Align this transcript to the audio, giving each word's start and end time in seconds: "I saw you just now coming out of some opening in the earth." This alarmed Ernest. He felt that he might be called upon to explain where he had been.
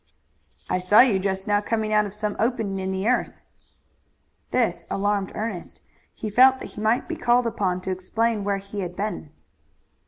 "I 0.67 0.79
saw 0.79 1.01
you 1.01 1.19
just 1.19 1.47
now 1.47 1.61
coming 1.61 1.93
out 1.93 2.07
of 2.07 2.13
some 2.15 2.35
opening 2.39 2.79
in 2.79 2.89
the 2.89 3.07
earth." 3.07 3.39
This 4.49 4.87
alarmed 4.89 5.31
Ernest. 5.35 5.79
He 6.15 6.31
felt 6.31 6.57
that 6.59 6.71
he 6.71 6.81
might 6.81 7.07
be 7.07 7.15
called 7.15 7.45
upon 7.45 7.81
to 7.81 7.91
explain 7.91 8.43
where 8.43 8.57
he 8.57 8.79
had 8.79 8.95
been. 8.95 9.29